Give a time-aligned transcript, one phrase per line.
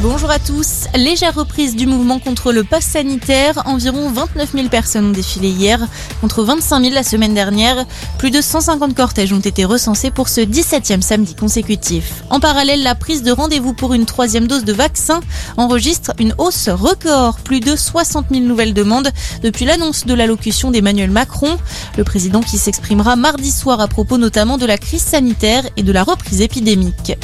[0.00, 0.84] Bonjour à tous.
[0.94, 3.62] Légère reprise du mouvement contre le pass sanitaire.
[3.66, 5.80] Environ 29 000 personnes ont défilé hier,
[6.20, 7.84] contre 25 000 la semaine dernière.
[8.16, 12.22] Plus de 150 cortèges ont été recensés pour ce 17e samedi consécutif.
[12.30, 15.18] En parallèle, la prise de rendez-vous pour une troisième dose de vaccin
[15.56, 17.40] enregistre une hausse record.
[17.40, 19.10] Plus de 60 000 nouvelles demandes
[19.42, 21.58] depuis l'annonce de l'allocution d'Emmanuel Macron.
[21.96, 25.90] Le président qui s'exprimera mardi soir à propos notamment de la crise sanitaire et de
[25.90, 27.14] la reprise épidémique.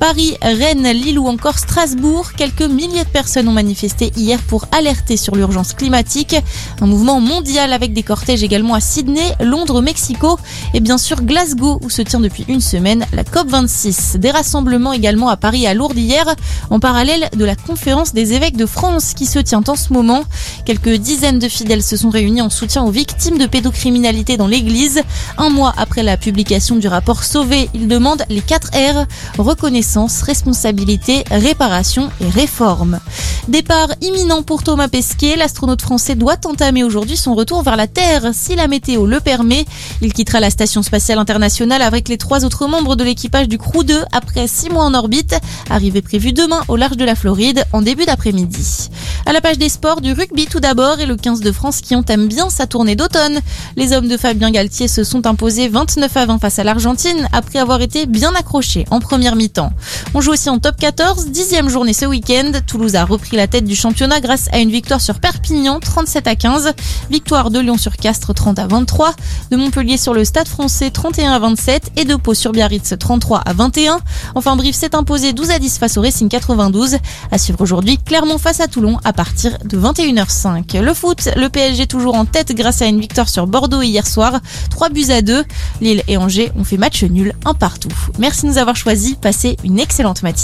[0.00, 5.16] Paris, Rennes, Lille ou encore Strasbourg, quelques milliers de personnes ont manifesté hier pour alerter
[5.16, 6.36] sur l'urgence climatique.
[6.80, 10.38] Un mouvement mondial avec des cortèges également à Sydney, Londres, Mexico
[10.72, 14.18] et bien sûr Glasgow où se tient depuis une semaine la COP26.
[14.18, 16.26] Des rassemblements également à Paris à Lourdes hier
[16.70, 20.24] en parallèle de la conférence des évêques de France qui se tient en ce moment.
[20.64, 25.02] Quelques dizaines de fidèles se sont réunis en soutien aux victimes de pédocriminalité dans l'église.
[25.38, 29.06] Un mois après la publication du rapport Sauvé, ils demandent les 4 R,
[29.38, 33.00] reconnaissance, responsabilité, réparation et réforme.
[33.48, 38.30] Départ imminent pour Thomas Pesquet, l'astronaute français doit entamer aujourd'hui son retour vers la Terre
[38.32, 39.66] si la météo le permet.
[40.00, 43.84] Il quittera la station spatiale internationale avec les trois autres membres de l'équipage du Crew
[43.84, 45.36] 2 après six mois en orbite,
[45.68, 48.88] arrivée prévue demain au large de la Floride en début d'après-midi.
[49.26, 51.94] À la page des sports, du rugby tout d'abord et le 15 de France qui
[51.94, 53.40] entame bien sa tournée d'automne.
[53.76, 57.58] Les hommes de Fabien Galtier se sont imposés 29 à 20 face à l'Argentine après
[57.58, 59.72] avoir été bien accrochés en première mi-temps.
[60.14, 62.52] On joue aussi en top 14, dixième journée week-end.
[62.66, 66.34] Toulouse a repris la tête du championnat grâce à une victoire sur Perpignan 37 à
[66.34, 66.72] 15,
[67.10, 69.14] victoire de Lyon sur Castres 30 à 23,
[69.50, 73.40] de Montpellier sur le Stade français 31 à 27 et de Pau sur Biarritz 33
[73.40, 74.00] à 21.
[74.34, 76.98] Enfin Brive s'est imposé 12 à 10 face au Racing 92.
[77.30, 80.80] À suivre aujourd'hui Clermont face à Toulon à partir de 21h05.
[80.80, 84.40] Le foot, le PSG toujours en tête grâce à une victoire sur Bordeaux hier soir,
[84.70, 85.44] 3 buts à 2.
[85.80, 87.88] Lille et Angers ont fait match nul un partout.
[88.18, 90.34] Merci de nous avoir choisis, passez une excellente matinée.